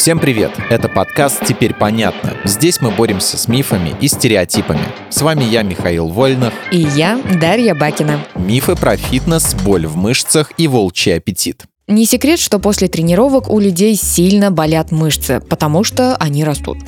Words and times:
Всем 0.00 0.18
привет! 0.18 0.52
Это 0.70 0.88
подкаст 0.88 1.44
«Теперь 1.44 1.74
понятно». 1.74 2.34
Здесь 2.46 2.80
мы 2.80 2.90
боремся 2.90 3.36
с 3.36 3.48
мифами 3.48 3.94
и 4.00 4.08
стереотипами. 4.08 4.80
С 5.10 5.20
вами 5.20 5.44
я, 5.44 5.60
Михаил 5.62 6.08
Вольнов. 6.08 6.54
И 6.72 6.78
я, 6.78 7.20
Дарья 7.38 7.74
Бакина. 7.74 8.24
Мифы 8.34 8.76
про 8.76 8.96
фитнес, 8.96 9.54
боль 9.62 9.86
в 9.86 9.98
мышцах 9.98 10.52
и 10.56 10.68
волчий 10.68 11.14
аппетит. 11.14 11.64
Не 11.86 12.06
секрет, 12.06 12.38
что 12.38 12.58
после 12.58 12.88
тренировок 12.88 13.50
у 13.50 13.58
людей 13.58 13.94
сильно 13.94 14.50
болят 14.50 14.90
мышцы, 14.90 15.38
потому 15.38 15.84
что 15.84 16.16
они 16.16 16.44
растут. 16.44 16.78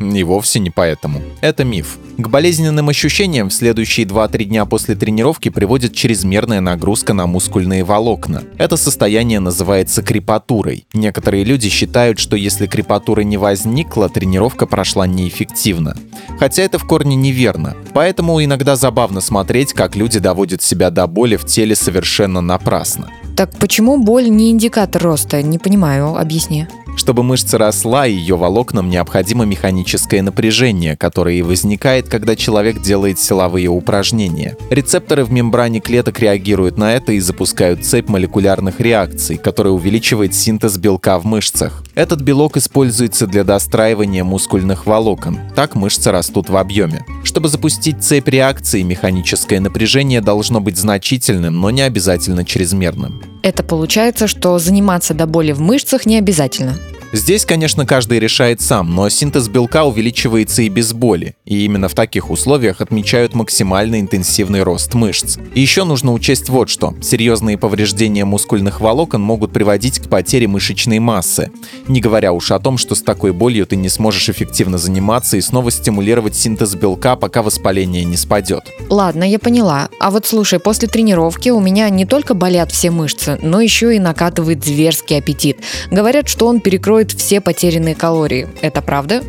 И 0.00 0.22
вовсе 0.22 0.60
не 0.60 0.70
поэтому. 0.70 1.22
Это 1.40 1.64
миф. 1.64 1.98
К 2.18 2.28
болезненным 2.28 2.90
ощущениям 2.90 3.48
в 3.48 3.54
следующие 3.54 4.06
2-3 4.06 4.44
дня 4.44 4.66
после 4.66 4.94
тренировки 4.94 5.48
приводит 5.48 5.94
чрезмерная 5.94 6.60
нагрузка 6.60 7.14
на 7.14 7.26
мускульные 7.26 7.84
волокна. 7.84 8.42
Это 8.58 8.76
состояние 8.76 9.40
называется 9.40 10.02
крепатурой. 10.02 10.86
Некоторые 10.92 11.44
люди 11.44 11.70
считают, 11.70 12.18
что 12.18 12.36
если 12.36 12.66
крепатура 12.66 13.22
не 13.22 13.38
возникла, 13.38 14.10
тренировка 14.10 14.66
прошла 14.66 15.06
неэффективно. 15.06 15.96
Хотя 16.38 16.62
это 16.62 16.78
в 16.78 16.86
корне 16.86 17.16
неверно. 17.16 17.76
Поэтому 17.94 18.44
иногда 18.44 18.76
забавно 18.76 19.22
смотреть, 19.22 19.72
как 19.72 19.96
люди 19.96 20.18
доводят 20.18 20.62
себя 20.62 20.90
до 20.90 21.06
боли 21.06 21.36
в 21.36 21.46
теле 21.46 21.74
совершенно 21.74 22.42
напрасно. 22.42 23.08
Так 23.36 23.56
почему 23.58 23.96
боль 23.96 24.28
не 24.28 24.50
индикатор 24.50 25.02
роста? 25.02 25.42
Не 25.42 25.58
понимаю, 25.58 26.16
объясни. 26.16 26.66
Чтобы 26.96 27.22
мышца 27.22 27.58
росла, 27.58 28.04
ее 28.04 28.36
волокнам 28.36 28.90
необходимо 28.90 29.44
механическое 29.44 30.22
напряжение, 30.22 30.96
которое 30.96 31.36
и 31.36 31.42
возникает, 31.42 32.08
когда 32.08 32.36
человек 32.36 32.80
делает 32.80 33.18
силовые 33.18 33.68
упражнения. 33.68 34.56
Рецепторы 34.70 35.24
в 35.24 35.32
мембране 35.32 35.80
клеток 35.80 36.20
реагируют 36.20 36.76
на 36.76 36.94
это 36.94 37.12
и 37.12 37.20
запускают 37.20 37.84
цепь 37.84 38.08
молекулярных 38.08 38.80
реакций, 38.80 39.36
которая 39.36 39.72
увеличивает 39.72 40.34
синтез 40.34 40.76
белка 40.76 41.18
в 41.18 41.24
мышцах. 41.24 41.82
Этот 41.94 42.20
белок 42.20 42.56
используется 42.56 43.26
для 43.26 43.44
достраивания 43.44 44.24
мускульных 44.24 44.86
волокон. 44.86 45.38
Так 45.54 45.74
мышцы 45.74 46.10
растут 46.10 46.50
в 46.50 46.56
объеме. 46.56 47.04
Чтобы 47.24 47.48
запустить 47.48 48.02
цепь 48.02 48.28
реакций, 48.28 48.82
механическое 48.82 49.60
напряжение 49.60 50.20
должно 50.20 50.60
быть 50.60 50.76
значительным, 50.76 51.60
но 51.60 51.70
не 51.70 51.82
обязательно 51.82 52.44
чрезмерным. 52.44 53.22
Это 53.42 53.62
получается, 53.64 54.28
что 54.28 54.58
заниматься 54.58 55.14
до 55.14 55.26
боли 55.26 55.52
в 55.52 55.60
мышцах 55.60 56.06
не 56.06 56.16
обязательно. 56.16 56.78
Здесь, 57.14 57.44
конечно, 57.44 57.84
каждый 57.84 58.18
решает 58.20 58.62
сам, 58.62 58.94
но 58.94 59.10
синтез 59.10 59.48
белка 59.48 59.84
увеличивается 59.84 60.62
и 60.62 60.70
без 60.70 60.94
боли, 60.94 61.36
и 61.44 61.66
именно 61.66 61.88
в 61.88 61.94
таких 61.94 62.30
условиях 62.30 62.80
отмечают 62.80 63.34
максимально 63.34 64.00
интенсивный 64.00 64.62
рост 64.62 64.94
мышц. 64.94 65.36
И 65.54 65.60
еще 65.60 65.84
нужно 65.84 66.14
учесть 66.14 66.48
вот 66.48 66.70
что. 66.70 66.94
Серьезные 67.02 67.58
повреждения 67.58 68.24
мускульных 68.24 68.80
волокон 68.80 69.20
могут 69.20 69.52
приводить 69.52 69.98
к 69.98 70.08
потере 70.08 70.48
мышечной 70.48 71.00
массы, 71.00 71.50
не 71.86 72.00
говоря 72.00 72.32
уж 72.32 72.50
о 72.50 72.58
том, 72.58 72.78
что 72.78 72.94
с 72.94 73.02
такой 73.02 73.34
болью 73.34 73.66
ты 73.66 73.76
не 73.76 73.90
сможешь 73.90 74.30
эффективно 74.30 74.78
заниматься 74.78 75.36
и 75.36 75.42
снова 75.42 75.70
стимулировать 75.70 76.34
синтез 76.34 76.74
белка, 76.76 77.16
пока 77.16 77.42
воспаление 77.42 78.04
не 78.04 78.16
спадет. 78.16 78.64
Ладно, 78.88 79.24
я 79.24 79.38
поняла. 79.38 79.90
А 80.00 80.10
вот 80.10 80.24
слушай, 80.24 80.58
после 80.58 80.88
тренировки 80.88 81.50
у 81.50 81.60
меня 81.60 81.90
не 81.90 82.06
только 82.06 82.32
болят 82.32 82.72
все 82.72 82.90
мышцы, 82.90 83.38
но 83.42 83.60
еще 83.60 83.94
и 83.94 83.98
накатывает 83.98 84.64
зверский 84.64 85.18
аппетит. 85.18 85.58
Говорят, 85.90 86.26
что 86.28 86.46
он 86.46 86.60
перекроет 86.60 87.01
компенсирует 87.02 87.12
все 87.12 87.40
потерянные 87.40 87.94
калории. 87.94 88.48
Это 88.60 88.82
правда? 88.82 89.22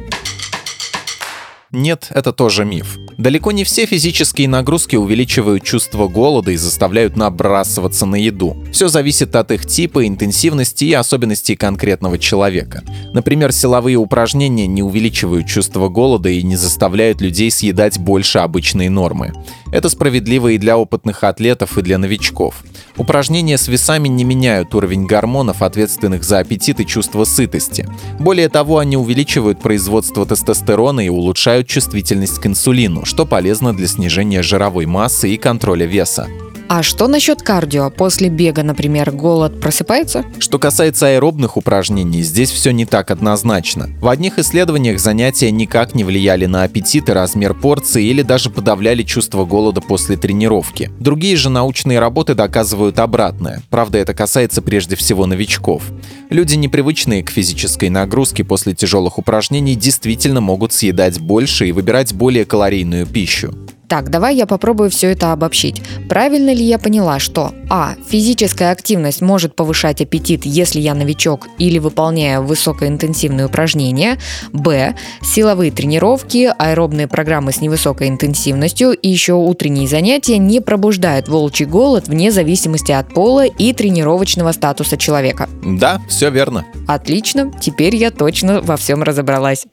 Нет, 1.71 2.07
это 2.11 2.31
тоже 2.31 2.65
миф. 2.65 3.02
Далеко 3.23 3.53
не 3.53 3.63
все 3.63 3.85
физические 3.85 4.49
нагрузки 4.49 4.97
увеличивают 4.97 5.63
чувство 5.63 6.09
голода 6.09 6.51
и 6.51 6.57
заставляют 6.57 7.15
набрасываться 7.15 8.05
на 8.05 8.17
еду. 8.17 8.57
Все 8.73 8.89
зависит 8.89 9.33
от 9.37 9.49
их 9.53 9.65
типа, 9.65 10.05
интенсивности 10.05 10.83
и 10.83 10.91
особенностей 10.91 11.55
конкретного 11.55 12.19
человека. 12.19 12.83
Например, 13.13 13.53
силовые 13.53 13.95
упражнения 13.95 14.67
не 14.67 14.83
увеличивают 14.83 15.47
чувство 15.47 15.87
голода 15.87 16.27
и 16.27 16.43
не 16.43 16.57
заставляют 16.57 17.21
людей 17.21 17.49
съедать 17.49 17.97
больше 17.97 18.39
обычной 18.39 18.89
нормы. 18.89 19.31
Это 19.71 19.87
справедливо 19.87 20.49
и 20.49 20.57
для 20.57 20.77
опытных 20.77 21.23
атлетов, 21.23 21.77
и 21.77 21.81
для 21.81 21.97
новичков. 21.97 22.61
Упражнения 22.97 23.57
с 23.57 23.69
весами 23.69 24.09
не 24.09 24.23
меняют 24.23 24.75
уровень 24.75 25.07
гормонов, 25.07 25.61
ответственных 25.61 26.23
за 26.23 26.39
аппетит 26.39 26.79
и 26.79 26.85
чувство 26.85 27.23
сытости. 27.23 27.87
Более 28.19 28.49
того, 28.49 28.77
они 28.79 28.97
увеличивают 28.97 29.61
производство 29.61 30.25
тестостерона 30.25 31.05
и 31.05 31.09
улучшают 31.09 31.67
чувствительность 31.67 32.39
к 32.39 32.45
инсулину, 32.45 33.05
что 33.13 33.27
полезно 33.27 33.75
для 33.75 33.85
снижения 33.85 34.41
жировой 34.41 34.87
массы 34.87 35.29
и 35.29 35.37
контроля 35.37 35.85
веса. 35.85 36.27
А 36.75 36.81
что 36.81 37.07
насчет 37.07 37.43
кардио? 37.43 37.91
После 37.91 38.29
бега, 38.29 38.63
например, 38.63 39.11
голод 39.11 39.61
просыпается? 39.61 40.25
Что 40.39 40.57
касается 40.57 41.05
аэробных 41.05 41.55
упражнений, 41.55 42.23
здесь 42.23 42.49
все 42.49 42.71
не 42.71 42.87
так 42.87 43.11
однозначно. 43.11 43.89
В 44.01 44.07
одних 44.07 44.39
исследованиях 44.39 44.99
занятия 44.99 45.51
никак 45.51 45.93
не 45.93 46.03
влияли 46.03 46.47
на 46.47 46.63
аппетит 46.63 47.09
и 47.09 47.11
размер 47.11 47.53
порции 47.53 48.03
или 48.03 48.23
даже 48.23 48.49
подавляли 48.49 49.03
чувство 49.03 49.45
голода 49.45 49.81
после 49.81 50.17
тренировки. 50.17 50.89
Другие 50.99 51.35
же 51.35 51.51
научные 51.51 51.99
работы 51.99 52.33
доказывают 52.33 52.97
обратное. 52.97 53.61
Правда, 53.69 53.99
это 53.99 54.15
касается 54.15 54.63
прежде 54.63 54.95
всего 54.95 55.27
новичков. 55.27 55.83
Люди, 56.31 56.55
непривычные 56.55 57.21
к 57.21 57.29
физической 57.29 57.89
нагрузке 57.89 58.43
после 58.43 58.73
тяжелых 58.73 59.19
упражнений, 59.19 59.75
действительно 59.75 60.41
могут 60.41 60.73
съедать 60.73 61.19
больше 61.19 61.67
и 61.67 61.71
выбирать 61.71 62.15
более 62.15 62.45
калорийную 62.45 63.05
пищу. 63.05 63.53
Так, 63.93 64.09
давай 64.09 64.35
я 64.35 64.47
попробую 64.47 64.89
все 64.89 65.11
это 65.11 65.33
обобщить. 65.33 65.83
Правильно 66.09 66.51
ли 66.51 66.63
я 66.63 66.79
поняла, 66.79 67.19
что 67.19 67.51
А. 67.69 67.93
Физическая 68.09 68.71
активность 68.71 69.21
может 69.21 69.55
повышать 69.55 70.01
аппетит, 70.01 70.47
если 70.47 70.79
я 70.79 70.95
новичок 70.95 71.47
или 71.59 71.77
выполняю 71.77 72.41
высокоинтенсивные 72.41 73.45
упражнения. 73.45 74.17
Б. 74.51 74.95
Силовые 75.21 75.71
тренировки, 75.71 76.51
аэробные 76.57 77.07
программы 77.07 77.51
с 77.51 77.61
невысокой 77.61 78.07
интенсивностью 78.07 78.93
и 78.93 79.09
еще 79.09 79.33
утренние 79.33 79.87
занятия 79.87 80.39
не 80.39 80.59
пробуждают 80.59 81.27
волчий 81.27 81.67
голод 81.67 82.07
вне 82.07 82.31
зависимости 82.31 82.91
от 82.91 83.13
пола 83.13 83.45
и 83.45 83.73
тренировочного 83.73 84.53
статуса 84.53 84.97
человека. 84.97 85.47
Да, 85.63 86.01
все 86.09 86.31
верно. 86.31 86.65
Отлично, 86.87 87.51
теперь 87.61 87.95
я 87.95 88.09
точно 88.09 88.59
во 88.61 88.75
всем 88.75 89.03
разобралась. 89.03 89.65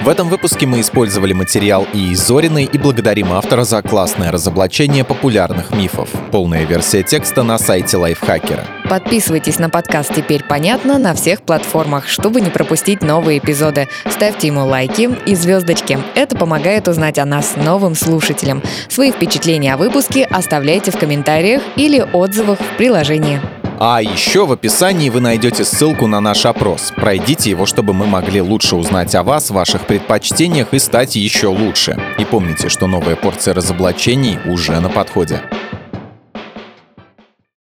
В 0.00 0.08
этом 0.08 0.28
выпуске 0.28 0.66
мы 0.66 0.80
использовали 0.80 1.32
материал 1.32 1.86
и 1.92 2.14
Зориной 2.14 2.64
и 2.64 2.78
благодарим 2.78 3.32
автора 3.32 3.62
за 3.64 3.82
классное 3.82 4.32
разоблачение 4.32 5.04
популярных 5.04 5.70
мифов. 5.70 6.08
Полная 6.32 6.64
версия 6.64 7.02
текста 7.02 7.42
на 7.42 7.58
сайте 7.58 7.96
Лайфхакера. 7.96 8.66
Подписывайтесь 8.88 9.58
на 9.58 9.70
подкаст 9.70 10.12
«Теперь 10.14 10.42
понятно» 10.42 10.98
на 10.98 11.14
всех 11.14 11.42
платформах, 11.42 12.08
чтобы 12.08 12.40
не 12.40 12.50
пропустить 12.50 13.02
новые 13.02 13.38
эпизоды. 13.38 13.88
Ставьте 14.10 14.48
ему 14.48 14.66
лайки 14.66 15.08
и 15.24 15.34
звездочки. 15.36 15.98
Это 16.14 16.36
помогает 16.36 16.88
узнать 16.88 17.18
о 17.18 17.24
нас 17.24 17.54
новым 17.56 17.94
слушателям. 17.94 18.62
Свои 18.88 19.12
впечатления 19.12 19.74
о 19.74 19.76
выпуске 19.76 20.24
оставляйте 20.24 20.90
в 20.90 20.98
комментариях 20.98 21.62
или 21.76 22.04
отзывах 22.12 22.58
в 22.58 22.76
приложении. 22.76 23.40
А 23.84 24.00
еще 24.00 24.46
в 24.46 24.52
описании 24.52 25.10
вы 25.10 25.18
найдете 25.18 25.64
ссылку 25.64 26.06
на 26.06 26.20
наш 26.20 26.46
опрос. 26.46 26.92
Пройдите 26.94 27.50
его, 27.50 27.66
чтобы 27.66 27.92
мы 27.94 28.06
могли 28.06 28.40
лучше 28.40 28.76
узнать 28.76 29.12
о 29.16 29.24
вас, 29.24 29.50
ваших 29.50 29.88
предпочтениях 29.88 30.72
и 30.72 30.78
стать 30.78 31.16
еще 31.16 31.48
лучше. 31.48 32.00
И 32.16 32.24
помните, 32.24 32.68
что 32.68 32.86
новая 32.86 33.16
порция 33.16 33.54
разоблачений 33.54 34.38
уже 34.46 34.78
на 34.78 34.88
подходе. 34.88 35.42